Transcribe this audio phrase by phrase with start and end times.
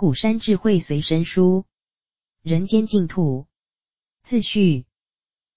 [0.00, 1.66] 古山智慧随身书，
[2.40, 3.44] 人间净土。
[4.22, 4.86] 自序。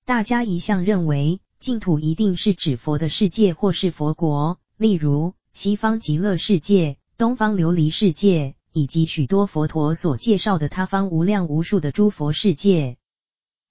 [0.04, 12.98] 大家一向认为净土一定是指佛的世界或是佛国，例如西方极乐世界、东方琉璃世界，以及许多佛陀所介绍的他方无量无数的诸佛世界。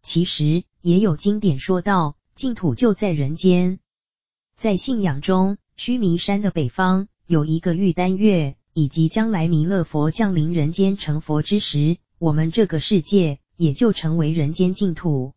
[0.00, 3.78] 其实也有经典说道，净土就在人间。
[4.56, 8.56] 在信仰中，须弥山的北方有一个玉丹月。
[8.74, 15.34] 以及将来弥勒佛降临人间成佛之时，我们这个世界也就成为人间净土。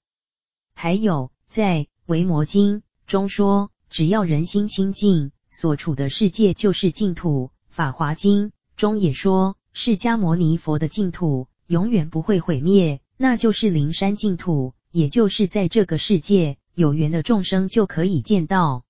[0.74, 7.48] 还有在《维摩经》中说，只要人心清净，所处的世界就是净土。
[7.70, 18.86] 《法华经》中也说，释迦牟尼佛的净土永远不会毁灭，那就是灵山净土，也就是在这个世界有缘的众生就可以见到。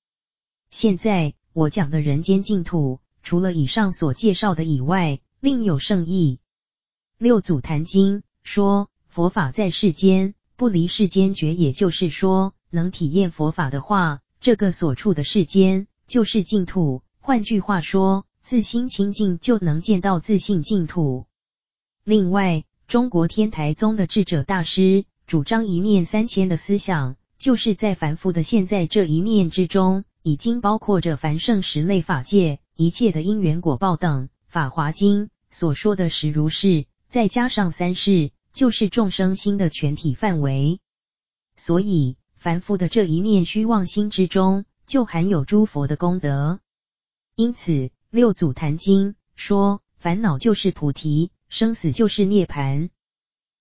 [0.70, 3.00] 现在我讲的人间净土。
[3.26, 6.38] 除了以上所介绍的以外，另有圣意。
[7.18, 17.02] 六祖坛经说，佛法在世间，不离世间觉，也就是说，能体验佛法的话，这个所处的世间就是净土。
[17.20, 21.26] 换句话说，自心清净就能见到自性净土。
[22.04, 32.60] 另外，中国天台宗的智者大师主张一念三千的思想，就是在凡夫的现在这一念之中，已经包括着凡圣十类法界。
[32.78, 40.82] 一切的因缘果报等，《法华经》所说的实如是，再加上三世，就是众生心的全体范围。
[41.56, 46.60] 所以，凡夫的这一念虚妄心之中，就含有诸佛的功德。
[47.36, 52.90] 因此，六祖坛经说，烦恼就是菩提，生死就是涅槃。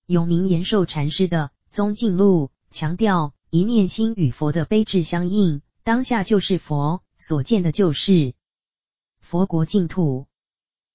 [0.06, 8.34] 永明延寿禅师的《宗净录》强调，一念心与佛的悲智相应，当下就是佛，所见的就是。
[9.34, 10.28] 佛国净土，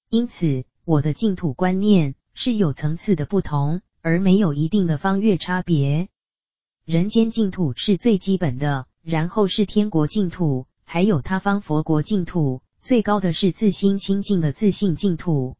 [0.08, 6.08] 因此我的净土观念是有层次的不同，而没有一定的方位差别。
[6.86, 15.58] 人间净土是最基本的，然后是天国净土，还有他方佛国净土，最高的是自心清净的自性净土。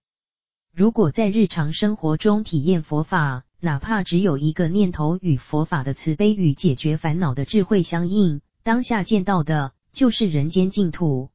[0.74, 11.28] 如果在日常生活中体验佛法，哪怕只有一个念头与佛法的慈悲与解决烦恼的智慧相应，当下见到的就是人间净土。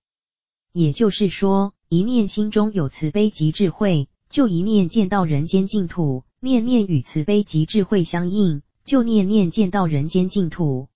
[0.76, 10.90] 也就是说，一念心中有慈悲及智慧，就一念见到人间净土；念念与慈悲及智慧相应，就念念见到人间净土。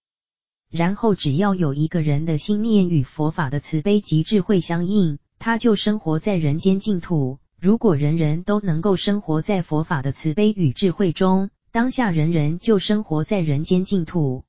[0.70, 7.38] 然后，只要有一个人的心念与佛法的慈悲及智慧相应，他就生活在人间净土。
[7.58, 14.44] 如果人人都能够生活在佛法的慈悲与智慧中，当下人人就生活在人间净土。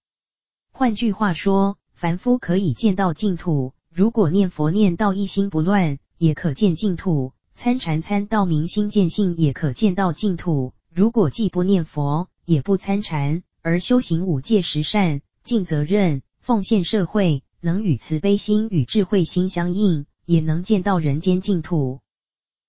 [0.72, 3.74] 换句话说，凡夫可以见到净土。
[3.92, 10.72] 如果念佛念到一心不乱，也可见净土；参禅参到明心见性，也可见到净土。
[10.94, 21.98] 如果既不念佛，也不参禅，而修行五戒十善，尽责任，奉献社会，能与慈悲心与智慧心相应，也能见到人间净土。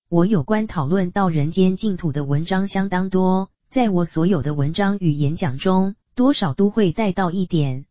[0.09, 7.85] 我有关讨论到人间净土的文章相当多，在我所有的文章与演讲中，多少都会带到一点：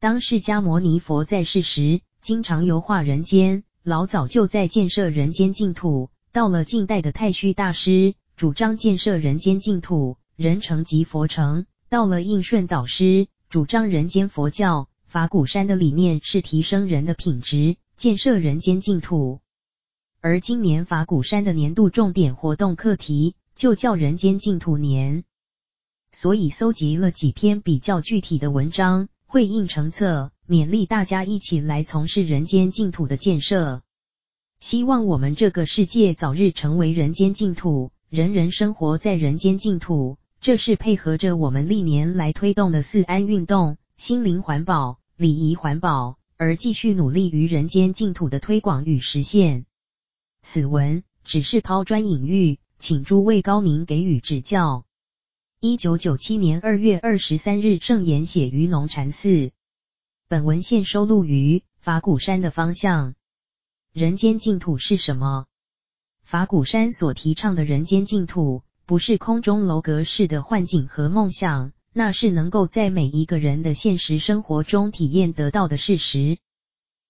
[0.00, 6.10] 当释迦牟尼佛在世时，经常游化人间，老早就在建设人间净土。
[6.32, 11.66] 到了近代的太虚大师，主张建设人间净土，人成即佛成。
[11.88, 14.88] 到了应顺导师，主张人间佛教。
[15.06, 19.40] 法鼓山的理念是提升人的品质，建设人间净土。
[20.20, 25.24] 而今年法鼓山的年度重点活动课题就叫人间净土年，
[26.12, 30.30] 所以搜集了几篇比较具体的文章，会印成册。
[30.48, 33.82] 勉励大家一起来从事人间净土的建设，
[34.60, 40.16] 希望我们这个世界早日成为人间净土，人人生活在人间净土。
[40.40, 49.66] 这是配合着我们历年来推动的四安运动，心灵环保、礼仪环保，而继续努力于人间净土的推广与实现。
[50.40, 54.86] 此文只是抛砖引玉，请诸位高明给予指教。
[55.60, 59.50] 一九九七年二月二十三日，圣言写于农禅寺。
[60.30, 63.14] 本文献收录于法鼓山的方向。
[63.94, 65.46] 人间净土是什么？
[66.22, 76.36] 法鼓山所提倡的人间净土，不是空中楼阁式的幻境和梦想，那是能够在每一个人的现实生活中体验得到的事实。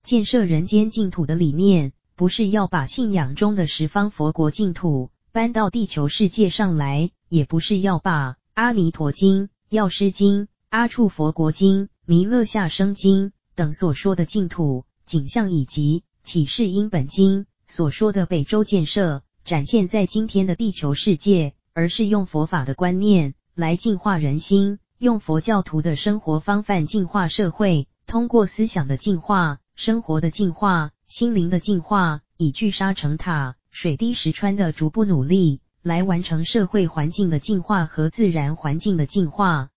[0.05, 39.69] 建设人间净土的理念，不是要把信仰中的十方佛国净土搬到地球世界上来，也不是要把《阿弥陀经》《药师经》《阿处佛国经》弥勒下生经等所说的净土景象，以及启示因本经所说的北洲建设，展现在今天的地球世界，而是用佛法的观念来净化人心，用佛教徒的生活方范净化社会，通过思想的净化、生活的净化、心灵的净化，以聚沙成塔、水滴石穿的逐步努力，来完成社会环境的净化和自然环境的净化。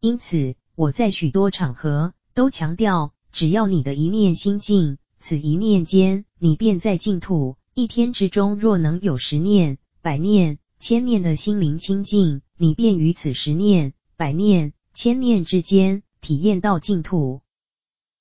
[0.00, 7.56] 因此，我在许多场合都强调，只要你的一念心净，此一念间，你便在净土。
[7.74, 17.40] 一天之中，若能有十念、百念、千念的心灵清净，你便于此十念、百念、千念之间体验到净土。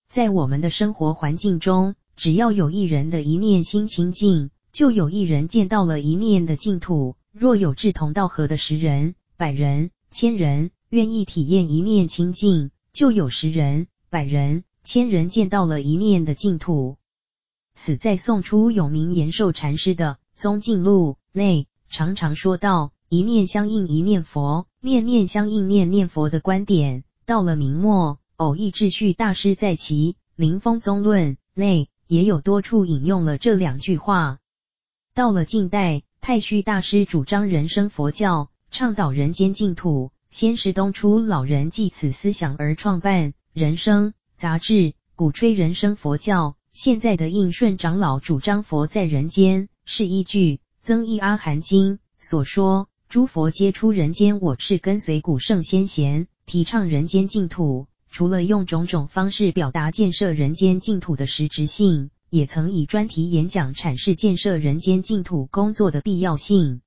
[0.07, 7.15] 在我们的生活环境中，只要有一人的一念心清净，就有一人见到了一念的净土。
[7.31, 16.97] 若有志同道合的十人、百人、千人愿意体验一念清净，就有十人、百人、千人见到了一念的净土。
[17.73, 27.03] 此在宋初有名延寿禅师的《宗敬录》内常常说到“一念相应一念佛，念念相应念念佛”的观点。
[27.25, 34.37] 到了明末，偶益智旭大师在其《临风宗论》内也有多处引用了这两句话。
[35.15, 40.11] 到了近代，太虚大师主张人生佛教，倡导人间净土。
[40.33, 46.55] 先是东初老人继此思想而创办《人生》杂志，鼓吹人生佛教。
[46.73, 57.85] 现在的应顺长老主张佛在人间，是依据《增壹阿含经》所说，诸佛皆出人间，我是跟随古圣先贤，提倡人间净土。
[58.09, 66.81] 除了用种种方式表达建设人间净土的实质性，也曾以专题演讲阐释建设人间净土工作的必要性。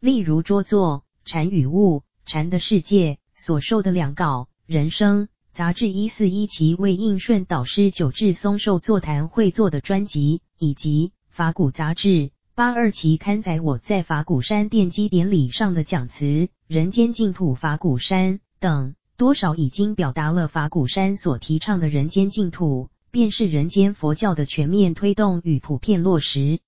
[0.00, 5.28] 例如拙作《禅与物》禅的世界所受的两稿，人生。
[5.52, 16.24] 杂志一四一期为应顺导师九志松寿座谈会做的专辑，以及法鼓杂志八二期刊载我在法鼓山奠基典礼上的讲词
[16.66, 26.58] 《人间净土法鼓山》等，多少已经表达了法鼓山所提倡的人间净土，便是人间佛教的全面推动与普遍落实。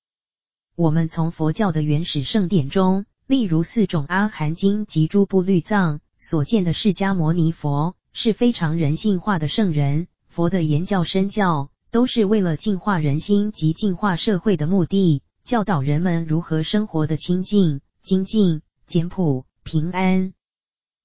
[0.77, 7.95] 我们从佛教的原始圣典中，例如四种阿含经及诸部律藏所见的释迦牟尼佛。
[8.19, 20.33] 是非常人性化的圣人，佛的言教身教都是为了净化人心及净化社会的目的，教导人们如何生活的清净、精进、简朴、平安。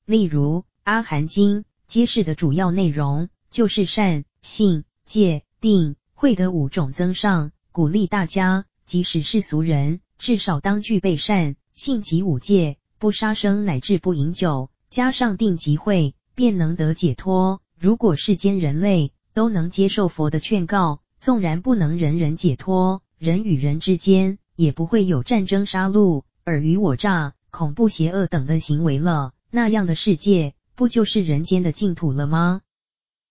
[0.05, 16.13] 例如《阿含经》揭示的主要内容就是善、信、戒、定、慧的五种增上，鼓励大家，即使是俗人，至少当具备善、性及五戒，不杀生乃至不饮酒，加上定及慧。
[16.35, 17.59] 便能得解脱。
[17.79, 29.33] 如果世间人类都能接受佛的劝告，纵然不能人人解脱，人与人之间也不会有战争、杀戮、尔虞我诈、恐怖、邪恶等的行为了。
[29.49, 32.61] 那样的世界，不就是人间的净土了吗？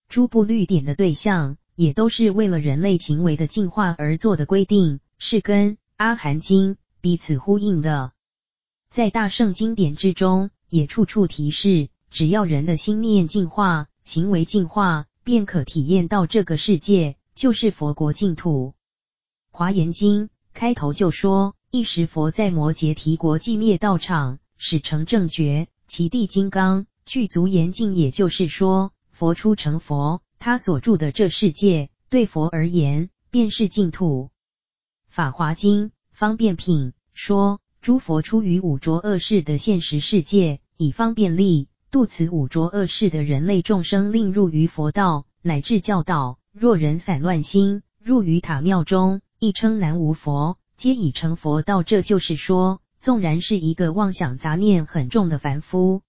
[0.09, 8.11] 诸部律典的对象，也都是为了人类行为的净化而做的规定，是跟《阿含经》彼此呼应的。
[8.91, 11.87] 在大圣经典之中，也处处提示。
[12.09, 18.73] 只要人的心念净化，行为净化，便可体验到这个世界就是佛国净土。
[19.49, 34.31] 华严经开头就说：“一时佛在摩羯提国寂灭道场，始成正觉，其地金刚具足严净。”也就是说，佛初成佛，他所住的这世界，对佛而言便是净土。
[35.07, 46.37] 法华经方便品说：“诸佛出于五浊恶世的现实世界，以方便力。”度此五浊恶世的人类众生，令入于佛道，乃至教导。
[46.53, 51.83] 若人散乱心，入于塔庙中，亦称南无佛，皆已成佛道。
[51.83, 56.01] 这就是说，纵然是一个妄想杂念很重的凡夫，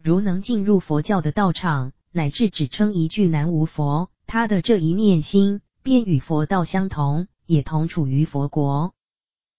[0.00, 8.94] 如能进入佛教的道场，乃至只称一句南无佛，他的这一念心便与佛道相同，也同处于佛国。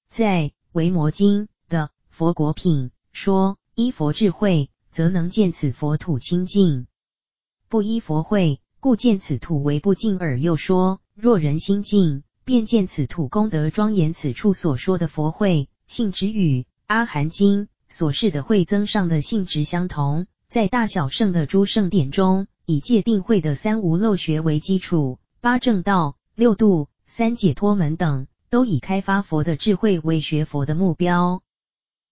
[0.10, 4.70] 在《维摩经》的佛国品说：依佛智慧。
[4.94, 6.86] 则能见此佛土清净，
[7.68, 10.39] 不依佛慧，故见此土为不净耳。
[10.39, 14.13] 又说，若人心净，便见此土功德庄严。
[14.13, 20.27] 此处所说的佛慧性质与《阿含经》所示的慧增上的性质相同。
[20.48, 31.41] 在大小圣的诸圣典中，以戒定慧的三无漏学为基础，八正道、六度、三解脱门等，都以开发佛的智慧为学佛的目标。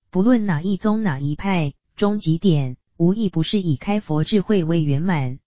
[0.09, 1.73] 不论哪一宗哪一派。
[1.95, 5.37] 终极点无一不是以开佛智慧为圆满。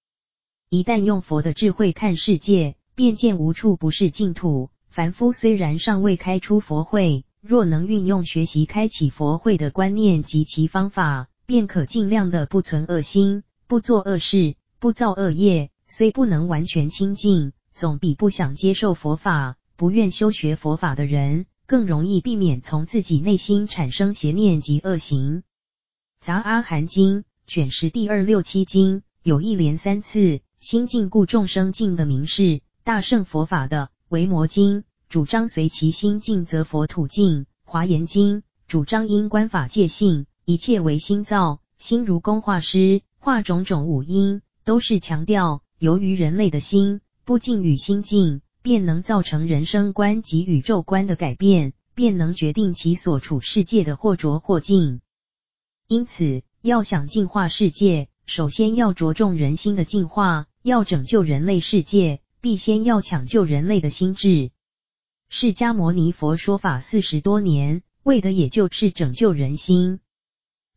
[0.68, 4.70] 一旦用佛的智慧看世界，便见无处不是净土。
[4.88, 15.72] 凡夫虽然尚未开出佛慧，若能运用学习开启佛慧的观念及其方法，便可尽量的不存恶心，不做恶事，不造恶业。
[15.88, 25.43] 虽不能完全清净，总比不想接受佛法、不愿修学佛法的人更容易避免从自己内心产生邪念及恶行。
[26.21, 32.61] 杂阿含经卷十第二六七经有一连三次心净故众生净的名士。
[32.85, 45.62] 大圣佛法的维摩经主张随其心净则佛土净，华严经主张因观法界性，一切唯心造，心如工画师，画种种五音，都是强调。
[45.78, 55.02] 由于人类的心不净与心净，便能造成人生观及宇宙观的改变，便能决定其所处世界的或浊或净。
[55.87, 64.50] 因此，要想净化世界，首先要着重人心的净化；要拯救人类世界，必先要抢救人类的心智。
[65.28, 70.00] 释迦牟尼佛说法四十多年，为的也就是拯救人心。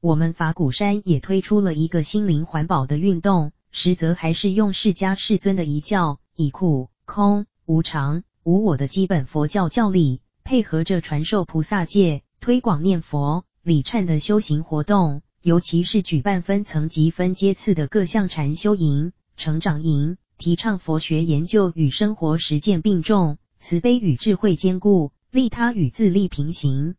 [0.01, 3.53] 我们法鼓山也推出了一个心灵环保的运动。
[3.71, 26.95] 实则还是用释迦世尊的遗教，以苦、空、无常、无我的基本佛教教理，配合着传授菩萨戒、推广念佛、礼忏的修行活动，尤其是举办分层级分阶次的各项禅修营、成长营，提倡佛学研究与生活实践并重，慈悲与智慧兼顾，利他与自利平行。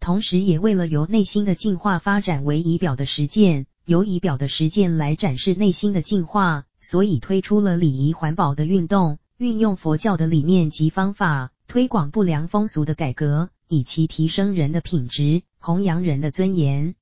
[0.00, 3.66] 同时，也为了由内心的进化发展为仪表的实践。
[3.86, 16.94] 由仪表的实践来展示内心的进化，所以推出了礼仪环保的运动，运用佛教的理念及方法，推广不良风俗的改革，以其提升人的品质，弘扬人的尊严。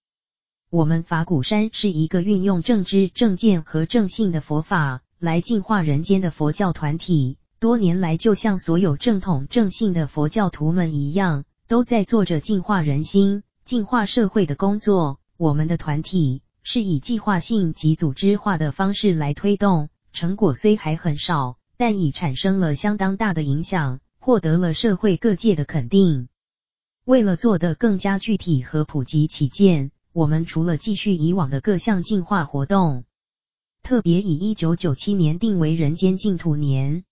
[0.68, 15.20] 我们法鼓山是一个运用正知正见和正信的佛法来净化人间的佛教团体，多年来就像所有正统正信的佛教徒们一样，都在做着净化人心、净化社会的工作。
[15.36, 16.42] 我们的团体。
[16.64, 26.28] 是以计划性及组织化的方式来推动，成果虽还很少，但已产生了相当大的影响，获得了社会各界的肯定。
[27.04, 33.02] 为了做得更加具体和普及起见，我们除了继续以往的各项净化活动，
[33.82, 37.02] 特别以一九九七年定为人间净土年。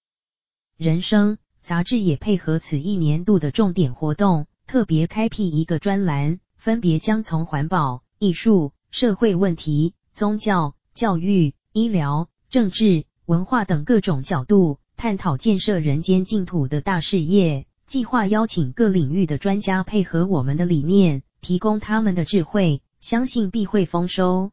[0.76, 8.72] 人生杂志也配合此一年度的重点活动，特别开辟一个专栏，分别将从环保、艺术。
[8.92, 17.64] 社会问题、宗教、教育、医疗、政治、文化等各种角度探讨建设人间净土的大事业。
[17.86, 24.50] 计划邀请各领域的专家配合我们的理念，提供他们的智慧，相信必会丰收。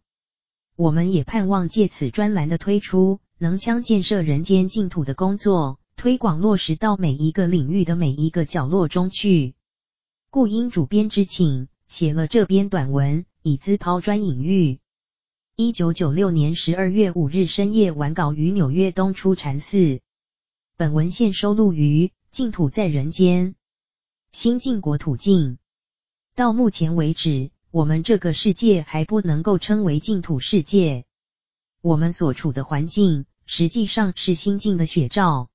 [0.75, 9.55] 我们也盼望借此专栏的推出，能将建设人间净土的工作推广落实到每一个领域的每一个角落中去。
[10.29, 13.25] 故因主编之请，写了这篇短文。
[13.41, 14.79] 以资抛砖引玉。
[15.59, 20.01] 一九九六年十二月五日深夜完稿于纽约东出禅寺。
[20.75, 23.53] 本文现收录于《净土在人间》，
[24.31, 25.57] 心净国土境。
[26.35, 31.05] 到目前为止，我们这个世界还不能够称为净土世界。
[31.81, 35.49] 我们所处的环境，实际上是心境的写照。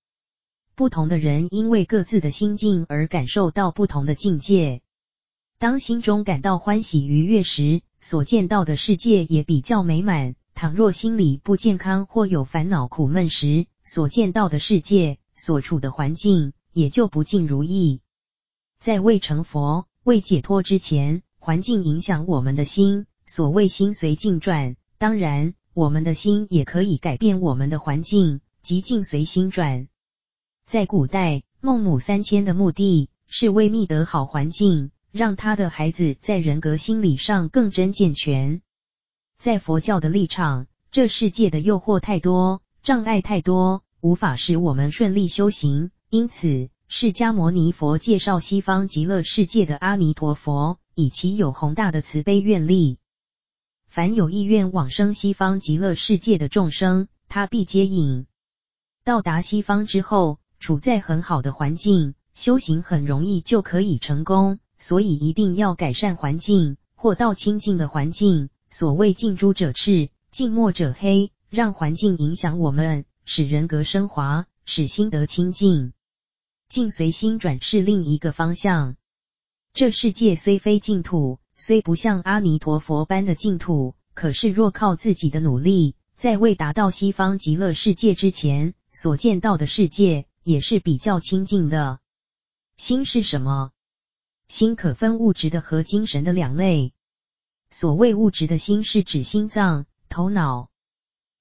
[0.74, 4.82] 不同的人因为各自的心境而感受到不同的境界。
[5.58, 18.00] 当心中感到欢喜愉悦时，所见到的世界也比较美满；倘若心理不健康或有烦恼苦闷时，所见到的世界、所处的环境也就不尽如意。
[18.80, 24.74] 在未成佛、未解脱之前，环境影响我们的心，所谓心随境转。
[24.98, 29.86] 当然，我们的心也可以改变我们的环境，即境随心转。
[30.66, 34.90] 在古代，孟母三迁的目的是为觅得好环境。
[35.12, 38.62] 让他的孩子在人格心理上更真健全。
[39.38, 45.90] 在佛教的立场，这世界的诱惑太多，障碍太多，无法使我们顺利修行。
[46.08, 52.98] 因此，释迦牟尼佛介绍西方极乐世界的阿弥陀佛，以其有宏大的慈悲愿力，
[53.86, 58.24] 凡有意愿往生西方极乐世界的众生，他必接引。
[59.04, 64.58] 到达西方之后，处在很好的环境，修行很容易就可以成功。
[64.82, 68.50] 所以一定要改善环境，或到清净的环境。
[68.68, 75.92] 所谓近朱者赤，近墨者黑，让环境影响我们，使人格升华，使心得清净。
[76.68, 78.96] 境随心转是另一个方向。
[79.72, 92.00] 这世界虽非净土，虽不像阿弥陀佛般的净土，可是若靠自己的努力，在未达到西方极乐世界之前，所见到的世界也是比较清净的。
[92.76, 93.71] 心是什么？
[94.52, 96.92] 心可分物质的和精神的两类。
[97.70, 100.68] 所谓物质的心是指心脏、头脑。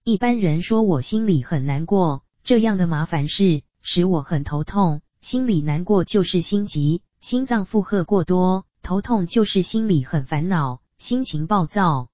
[0.06, 5.02] 一般人说我心里很难过，这样的麻烦事使我很头痛。
[5.20, 12.08] 心里难过就是心急，心脏负荷过多；头痛就是心里很烦恼，心情暴躁。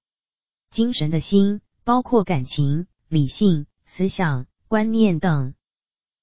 [0.68, 5.54] 精神的心包括感情、理性、思想、观念等。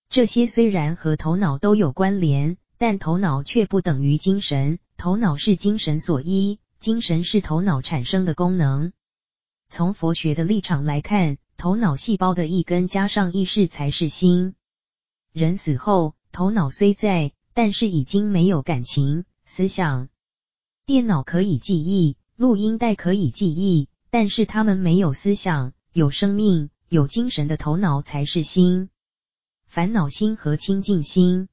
[0.10, 4.79] 这些虽然和头脑都有关联，但头脑却不等于精神。
[4.98, 8.94] 头脑是精神所依，精神是头脑产生的功能。
[9.70, 14.55] 从佛学的立场来看，头脑细胞的一根加上意识才是心。
[15.34, 20.08] 人死后，头脑虽在，但是已经没有感情、思想。
[20.86, 25.74] 电脑可以记忆，录音带可以记忆，但是他们没有思想。
[25.91, 28.89] 有生命、有精神的头脑才是心。
[29.65, 31.48] 烦恼心和清净心，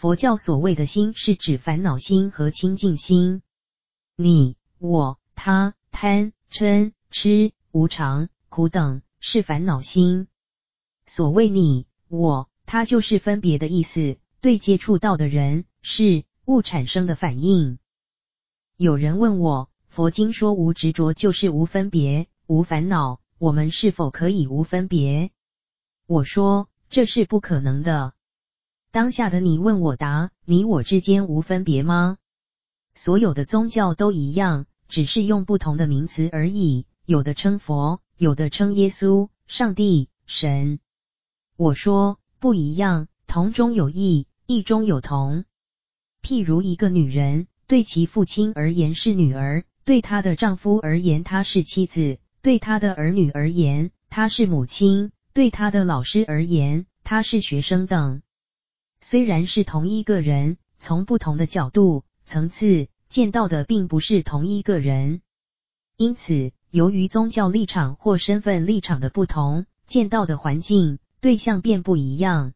[0.00, 3.42] 佛教所谓的心是指烦恼心和清净心。
[4.16, 10.26] 你、我、他、贪、嗔、痴、无常、苦等是烦恼心。
[11.04, 12.48] 所谓你、我。
[12.64, 17.78] 他就是分别的意思，对接触到的人、事、物产生的反应。
[18.78, 25.30] 有人问我，佛经说无执着就是无分别、无烦恼，我们是否可以无分别？
[26.06, 28.14] 我说这是不可能的。
[28.92, 32.18] 当下的你问我答，你我之间无分别吗？
[32.94, 40.78] 所有的宗教都一样，只是用不同的名词而已，有的称佛，有的称耶稣、上帝、神。
[41.56, 42.18] 我说。
[42.40, 45.44] 不一样，同中有异，异中有同。
[46.22, 58.22] 譬如一个女人，对其父亲而言是女儿，对她的丈夫而言她是妻子，对她的儿女而言她是母亲，对她的老师而言她是学生等。
[59.02, 65.22] 虽然是同一个人，从不同的角度、层次见到的并不是同一个人。
[65.96, 70.98] 因此，由于宗教立场或身份立场的不同，见到的环境。
[71.22, 72.54] 对象便不一样，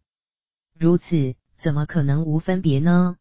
[0.79, 3.19] 如此怎么可能无分别呢？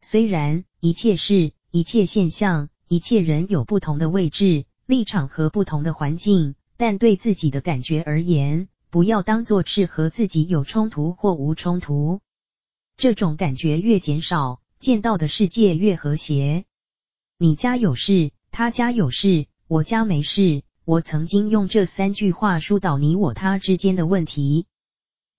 [0.00, 12.20] 虽然一切事、一切现象、一切人有不同的位置、立场和不同的环境，但对自己的感觉而言，不要当作是和自己有冲突或无冲突。
[13.00, 16.66] 这种感觉越减少，见到的世界越和谐。
[17.38, 20.62] 你家有事，他家有事，我家没事。
[20.84, 24.66] 我曾经用这三句话疏导你我他之间的问题。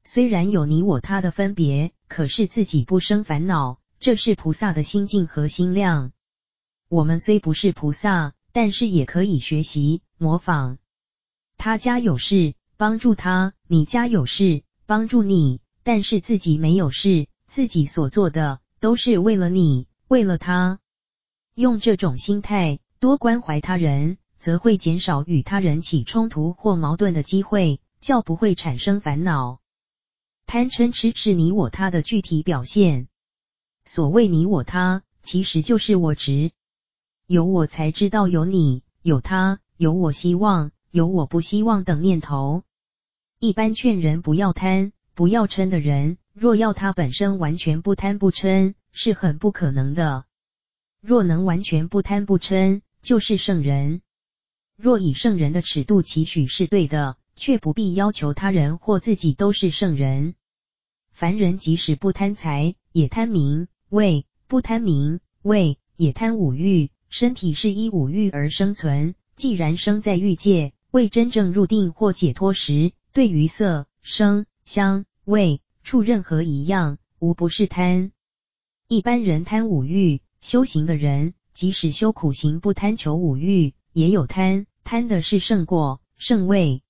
[0.03, 6.13] 虽然有你我他的分别，可是自己不生烦恼，这是菩萨的心境和心量。
[6.89, 10.79] 我们虽不是菩萨，但是也可以学习模仿。
[11.57, 15.61] 他家有事，帮助他；你家有事，帮助你。
[15.83, 20.79] 但是自己没有事，自己所做的都是为了你，为了他。
[21.53, 24.17] 用这种心态，多关怀他人。
[24.39, 29.59] 则会减少与他人起冲突或矛盾的机会，较不会产生烦恼。
[30.45, 33.09] 贪嗔痴是你我他的具体表现。
[33.83, 36.51] 所谓你我他，其实就是我执。
[37.27, 42.63] 有我才知道有你、有他、有我希望、有我不希望等念头。
[43.39, 50.25] 一般劝人不要贪、不要嗔的人，若要他本身完全不贪不嗔，是很不可能的。
[51.01, 54.01] 若能完全不贪不嗔，就是圣人。
[54.77, 60.35] 若以圣人的尺度期许是对的，却不必要求他人或自己都是圣人。
[61.11, 66.91] 凡人即使不贪财，也贪名位；不贪名位，也贪五欲。
[67.09, 69.15] 身体是依五欲而生存。
[69.35, 78.11] 既然生在欲界，未真正入定或解脱时，对于色、声、香、味、处任何一样，无不是贪。
[78.87, 84.67] 一般人贪五欲，修行的人即使修苦行不贪求五欲，也有贪。
[84.83, 86.81] 贪的是圣果、圣位，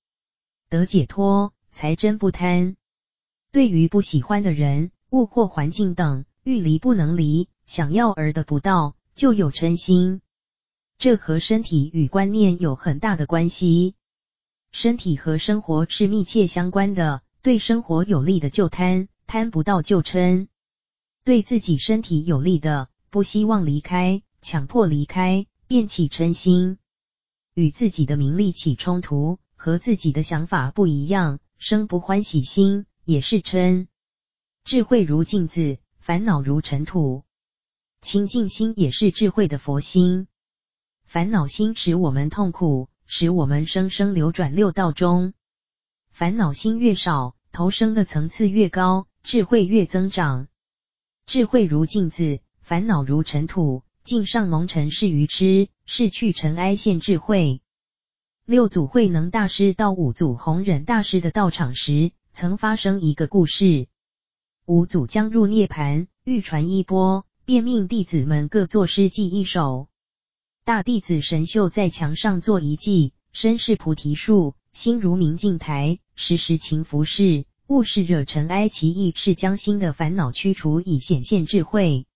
[0.68, 2.76] 得解脱才真不贪。
[3.52, 10.22] 对于不喜欢的人、物或环境等，欲离不能离，想要而得不到，就有嗔心。
[10.98, 13.94] 这和身体与观念有很大的关系。
[14.70, 20.46] 身体和生活是密切相关的，对生活有利的就贪，贪不到就嗔；
[21.24, 26.78] 对自己身体有利的，不希望离开，强迫离开，便起嗔心。
[27.54, 33.88] 与自己的名利起冲突，和自己的想法不一样，生不欢喜心，也是嗔。
[34.62, 37.24] 智慧如镜子，烦恼如尘土。
[38.00, 40.28] 清净心也是智慧的佛心。
[41.04, 45.34] 烦恼心使我们痛苦，使我们生生流转六道中。
[46.12, 50.46] 烦恼心越少，投生的层次越高，智慧越增长。
[51.24, 57.62] 智慧如镜子，烦恼如尘土，镜上蒙尘是愚痴，是去尘埃现智慧。
[58.44, 63.88] 六祖慧能大师到五祖弘忍大师的道场时，曾发生一个故事。
[64.66, 69.88] 五祖将入涅槃，欲传衣钵，便命弟子们各作诗记一首。
[70.64, 78.68] 大弟子神秀在墙上作一记：身是菩提树，心如明镜台，时时勤拂拭，勿使惹尘埃。
[78.68, 82.06] 其意是将心的烦恼驱除，以显现智慧。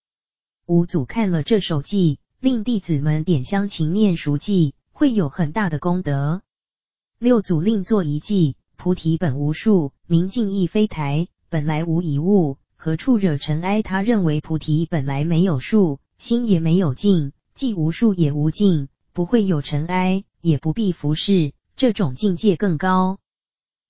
[0.66, 6.42] 五祖看了这首记，令弟子们点香勤念熟记，会有很大的功德。
[7.18, 13.82] 六祖另作一记：菩提本无树，明镜亦非台，本来无一物，何处惹尘埃？
[13.82, 17.32] 他认为菩提本来没有树，心也没有镜。
[17.54, 23.18] 既无树也无镜，不会有尘埃，也不必拂拭，这种境界更高。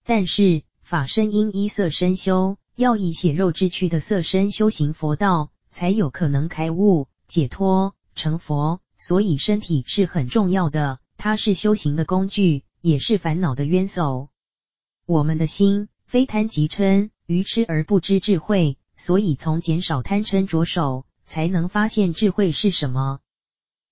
[0.09, 8.81] 但是法身应依色身修，要以血肉之躯的色身修行佛道，才有可能开悟解脱成佛。
[8.97, 14.31] 所以身体是很重要的，它是修行的工具，也是烦恼的冤首。
[15.05, 23.19] 我们的心非贪即嗔，愚痴而不知智慧，所以从减少贪嗔着手，才能发现智慧是什么。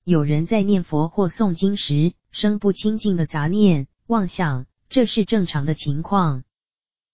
[0.04, 6.44] 有人在念佛或诵经时生不清净的杂念、妄想，这是正常的情况。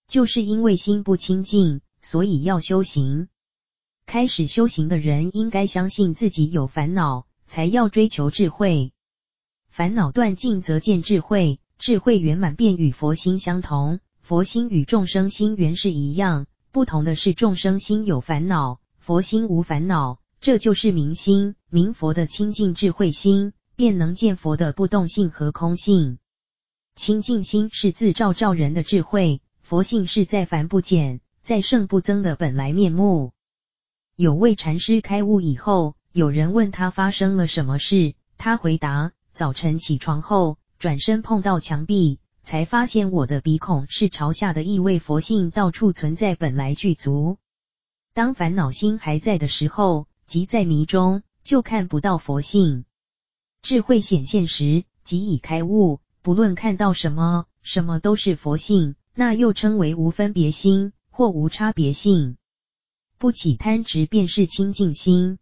[0.07, 3.27] 就是因为心不清净，所以要修行。
[4.05, 8.93] 开始修行的人应该相信自己有烦恼，才要追求智慧。
[9.67, 13.99] 烦恼断尽则见智慧，智慧圆满便与佛心相同。
[14.21, 20.19] 佛心与众生心原是一样，不同的是众生心有烦恼，佛心无烦恼。
[20.39, 26.19] 这就是明心，明佛的清净智慧心，便能见佛的不动性和空性。
[27.01, 33.31] 清净心是自照照人的智慧，佛性是在凡不减，在圣不增的本来面目。
[34.15, 47.39] 有位禅师开悟以后，有人问他发生了什么事，他回答：早晨起床后，转身碰到墙壁，才发现我的鼻孔是朝下的，意味佛性到处存在，本来具足。
[48.13, 52.85] 当烦恼心还在的时候，即在迷中，就看不到佛性。
[53.63, 55.99] 智慧显现时，即已开悟。
[56.21, 62.37] 不论看到什么，什么都是佛性，那又称为无分别心或无差别性。
[63.17, 65.39] 不起贪执，便是清净心。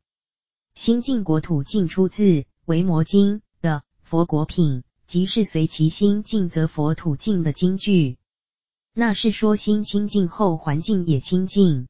[0.74, 2.24] 心净国土净出自
[2.66, 8.18] 《维摩经》的佛国品，即是随其心净则佛土净的经句。
[8.94, 11.88] 那是说心清净后，环境也清净。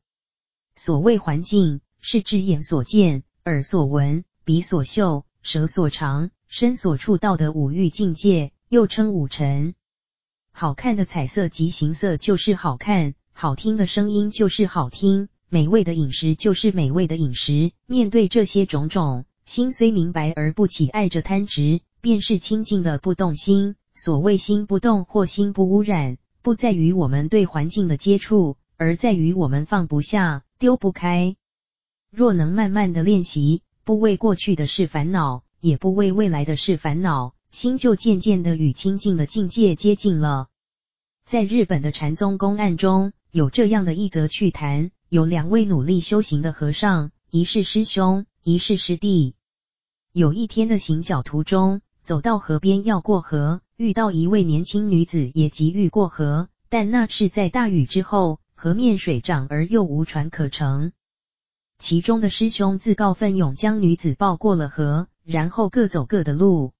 [0.75, 1.82] 所谓环境。
[2.02, 9.73] 是指眼所见、耳所闻、鼻所嗅、舌所尝、身所触到的五欲境界，又称五尘。
[10.51, 17.71] 好看的彩色及形色就是好看，好听的声音就是好听，美味的饮食就是美味的饮食。
[17.88, 23.75] 面对这些种种，心虽明白而不起爱着贪执，便是清净的不动心。
[23.95, 31.36] 所谓心不动或心不污染，不在于我们对环境的接触，而在于我们放不下、丢不开。
[32.12, 40.47] 若能慢慢的练习，不为过去的事烦恼，也不为未来的事烦恼，心就渐渐的与清净的境界接近了。
[41.25, 49.33] 在日本的禅宗公案中，有这样的一则趣谈：有两位努力修行的和尚，一是师兄，一是师弟。
[50.12, 60.91] 有一天的行脚途中，走到河边要过河，遇到一位年轻女子，也急欲过河，但那是在大雨之后，河面水涨而又无船可乘。
[61.79, 66.73] 其中的师兄自告奋勇将女子抱过了河，然后各走各的路。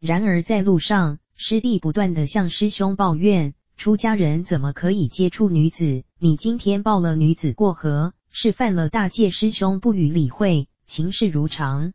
[0.00, 6.04] 然而在路上，师弟不断地向师兄抱怨：出家人怎么可以接触女子？
[6.18, 9.28] 你今天抱了女子过河，是犯了大戒。
[9.28, 11.92] 师兄不予理会，行事如常。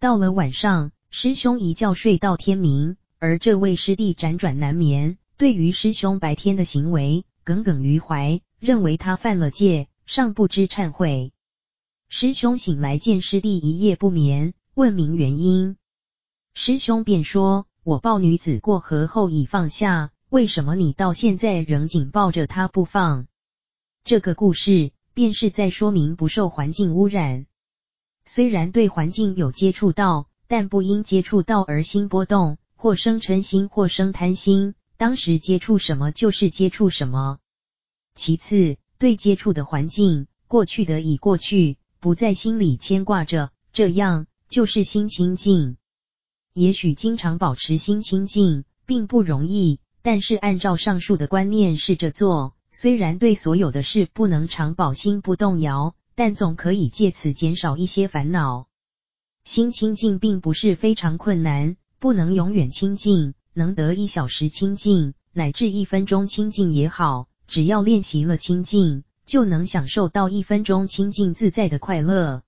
[0.00, 11.32] 到了晚上，师兄一觉睡到天明，而这位师弟辗转难眠，对于师兄白天的行为耿耿于怀，认为他犯了戒，尚不知忏悔。
[12.08, 15.76] 师兄醒来见师弟一夜不眠，问明原因。
[16.60, 23.28] 师兄便说：“我抱女子过河后已放下，为什么你到现在仍紧抱着她不放？”
[24.02, 27.46] 这个故事便是在说明不受环境污染。
[28.24, 34.74] 虽然对环境有接触到，但不因接触到而心波动，或生嗔心，或生贪心。
[34.96, 37.38] 当时接触什么就是接触什么。
[38.16, 41.78] 其次，对接触的环境，过去的已过去。
[42.00, 45.76] 不在心里牵挂着，这样就是心清净。
[46.58, 58.66] 也许经常保持心清净并不容易，但是按照上述的观念试着做，虽然对所有的事不能常保心不动摇，但总可以借此减少一些烦恼。
[59.44, 72.42] 心清净并不是非常困难，不能永远清净，能得一小时清净，乃至一分钟清净也好，只要练习了清净，就能享受到一分钟清净自在的快乐。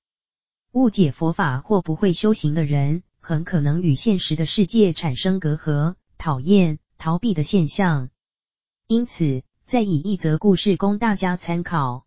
[0.72, 8.10] 误解佛法或不会修行的人，很可能与现实的世界产生隔阂、讨厌、逃避的现象。
[8.86, 12.06] 因此，再以一则故事供大家参考。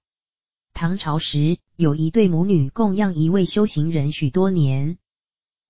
[0.73, 4.97] 唐朝时，有一对母女供养一位修行人许多年。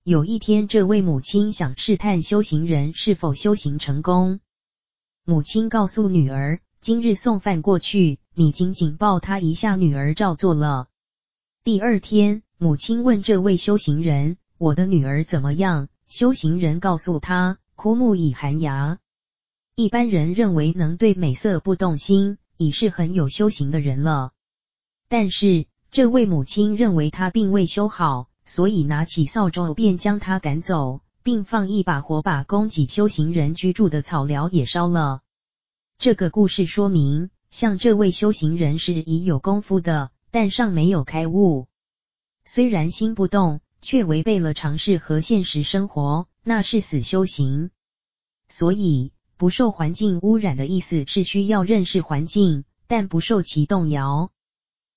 [0.03, 4.39] 有一天，这位母亲想试探修行人是否修行成功。
[5.23, 10.87] 母亲告诉女儿：“今日送饭过去，你紧紧抱他一下。”女儿照做了。
[11.63, 18.97] 第二天，母亲问这位修行人：“我的女儿怎么样？”修行人告诉他：“枯木已寒芽。”
[19.75, 24.31] 一般人认为能对美色不动心，已是很有修行的人了。
[25.09, 35.19] 但是这位母亲认为他并未修好，所以拿起扫帚便将他赶走，并放一把火把供给修行人居住的草寮也烧了。
[35.97, 41.67] 这个故事说明，像这位修行人是已有功夫的，但尚没有开悟。
[42.45, 47.69] 虽然心不动，却违背了常识和现实生活，那是死修行。
[48.49, 54.31] 所以，不受环境污染的意思是需要认识环境，但不受其动摇。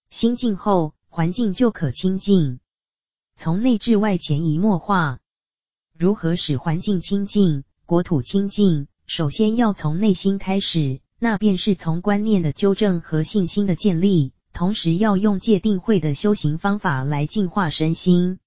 [0.09, 2.61] 心净后，环境就可清净。
[3.35, 5.18] 从内至外，潜移默化。
[5.99, 8.88] 如何使环境清净、国土清净？
[9.07, 14.33] 首先要从内心开始，那便是从观念的纠正和信心的建立。
[14.53, 18.38] 同时要用戒定慧的修行方法来净化身心，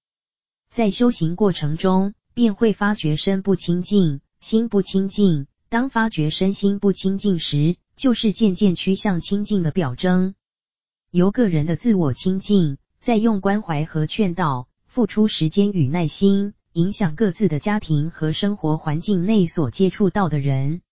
[0.70, 5.48] 在修行过程中，便会发觉身不清净，心不清净。
[5.68, 10.34] 当发觉身心不清净时，就是渐渐趋向清净的表征。
[11.10, 20.82] 由个人的自我清净，再用关怀和劝导，付出时间与耐心，影响各自的家庭和生活环境内所接触到的人，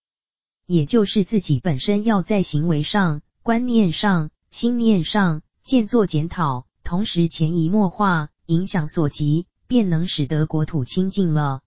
[0.65, 4.29] 也就是自己本身要在行为上、观念上。
[4.51, 11.61] 心念上渐作检讨，同时潜移默化，影响所及，便能使得国土清净了。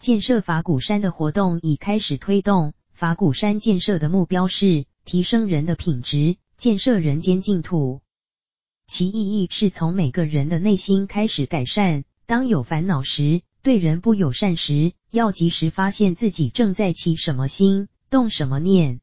[0.00, 2.74] 建设法鼓山的活动已开始推动。
[2.92, 8.00] 法鼓山建设的目标是提升人的品质，建设人间净土。
[8.88, 12.02] 其意义是从每个人的内心开始改善。
[12.26, 19.00] 当有烦恼时，对人不友善时，要及时发现自己正在起什么心，动什么念。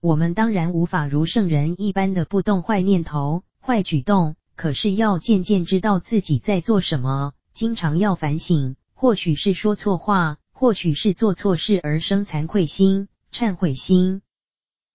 [0.00, 8.76] 我们当然无法如圣人一般的不动坏念头、坏举动，可是要渐渐知道自己在做什么，经常要反省。
[8.92, 14.22] 或许是说错话，或许是做错事而生惭愧心、忏悔心。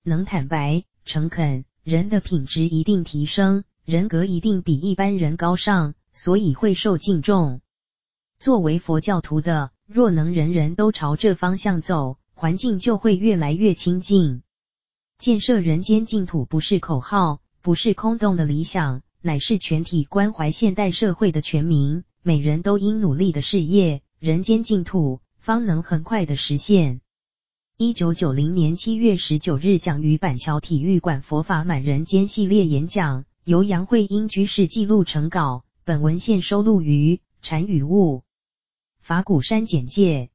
[0.04, 7.62] 能坦白、诚恳，人的品质一定提升，人格一定比一般人高尚，所以会受敬重。
[8.40, 14.42] 作为佛教徒的，若能人人都朝这方向走，环境就会越来越清净。
[15.18, 24.02] 建设人间净土不是口号，不是空洞的理想，乃是全体关怀现代社会的全民，每人都应努力的事业。
[24.20, 27.00] 人间净土方能很快的实现。
[27.78, 35.64] 一九九零年七月十九日讲于板桥体育馆佛法满人间系列演讲，由杨慧英居士记录成稿。
[35.86, 38.24] 本文现收录于禅语悟。
[39.00, 40.30] 法鼓山简介：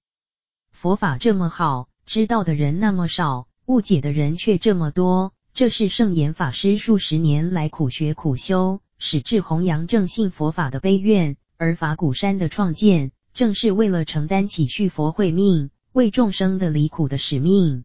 [0.70, 3.46] 佛法这么好，知道的人那么少。
[3.66, 11.36] 误解的人却这么多，这是圣严法师数十年来苦学苦修，矢志弘扬正信佛法的悲愿。
[11.64, 17.84] 而法鼓山的创建，正是为了承担起续佛慧命、为众生的离苦的使命。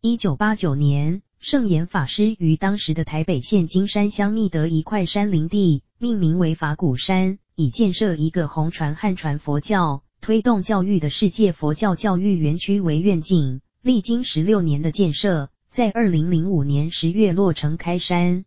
[0.00, 13.60] 一九八九年，圣严法师于当时的台北县金山乡觅得一块山林地，命名为法鼓山，以建设一个弘传汉传佛教、推动教育的世界佛教教育园区为愿景。
[13.82, 18.46] 历经十六年的建设，在二零零五年十月落成开山。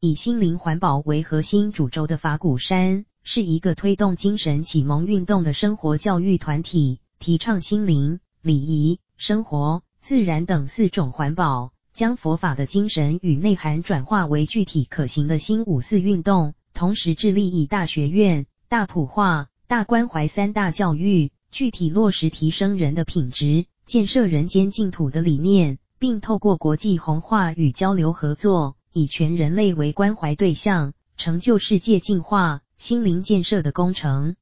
[0.00, 23.66] 以心灵环保为核心主轴的法鼓山，是一个推动精神启蒙运动的生活教育团体，提倡心灵、礼仪、生活、自然等四种环保，将佛法的精神与内涵转化为具体可行的新五四运动，同时致力以大学院、大普化、大关怀三大教育，具体落实提升人的品质。
[23.86, 34.36] 建设人间净土的理念，并透过国际弘化与交流合作，以全人类为关怀对象，成就世界净化、心灵建设的工程。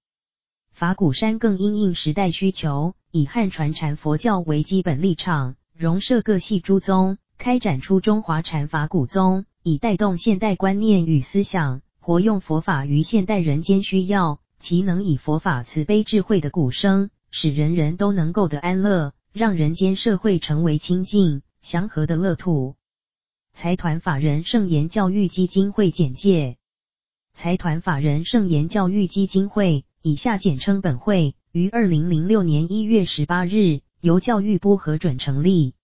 [0.73, 22.75] 法鼓山更因应时代需求，以汉传禅佛教为基本立场，融摄各系诸宗，开展出中华禅法鼓宗、以带动现代观念与思想，活用佛法于现代人间需要，其能以佛法慈悲智慧的鼓声，使人人都能够得安乐，让人间社会成为清净祥和的乐土。
[23.53, 26.57] 财团法人圣言教育基金会简介：
[27.37, 35.75] 财团法人圣言教育基金会，以下简称本会，于二零零六年一月十八日由教育部核准成立。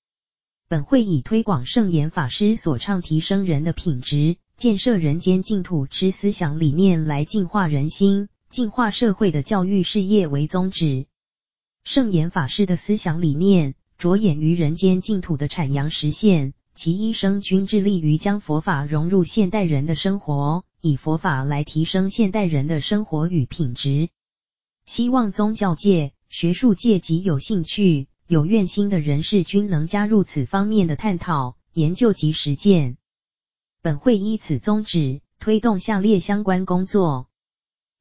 [0.69, 11.07] 本会以推广圣严法师所倡提升人的品质、建设人间净土之思想理念来净化人心、净化社会的教育事业为宗旨。
[11.83, 24.09] 圣严法师的思想理念着眼于人间净土的阐扬实现，其一生均致力于将佛法融入现代人的生活，以佛法来提升现代人的生活与品质。
[24.85, 28.09] 希望宗教界、学术界及有兴趣。
[28.27, 32.97] 有愿心的人士均能加入此方面的探讨、研究及实践。
[33.83, 37.29] 本会依此宗旨，推动下列相关工作：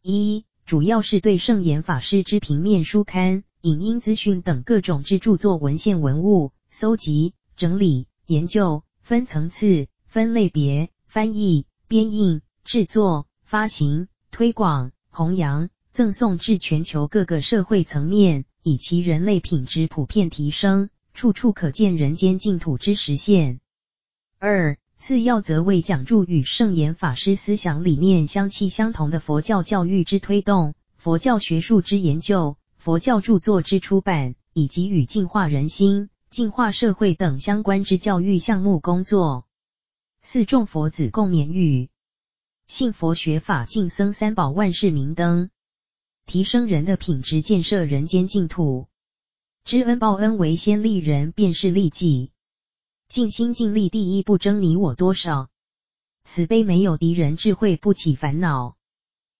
[0.03, 18.45] 一、主要是对圣严法师之平面书刊、影音资讯等各种之著作文献文物搜集、整理、研究，分层次、分类别、翻译、编印、制作、发行、推广、弘扬、赠送至全球各个社会层面。
[18.61, 23.59] 以其人类品质普遍提升，处处可见人间净土之实现。
[24.37, 39.47] 二、次要则为讲助与圣严法师思想理念相契相同的佛教教育之推动、佛教学术之研究、佛教著作之出版，以及与净化人心、净化社会等相关之教育项目工作。
[40.21, 41.89] 四、众佛子共勉语，
[42.69, 45.49] 信佛学法净僧三宝万世明灯。
[46.27, 48.87] 提升人的品质，建设人间净土。
[49.65, 52.31] 知恩报恩，为先利人，便是利己。
[53.07, 55.49] 尽心尽力，第一不争你我多少。
[56.23, 58.77] 慈悲没有敌人，智慧不起烦恼。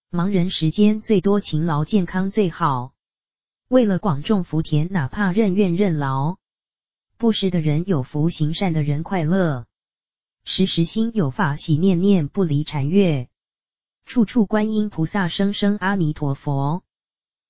[0.09, 2.95] 忙人时间最多，勤劳健康最好。
[3.67, 6.37] 为了广种福田，哪怕任怨任劳。
[7.17, 9.67] 布施的人有福，行善的人快乐。
[10.43, 13.29] 时时心有法喜，念念不离禅悦。
[14.05, 16.83] 处处观音菩萨，声声阿弥陀佛。